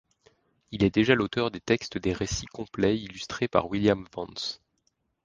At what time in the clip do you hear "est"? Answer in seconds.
0.83-0.89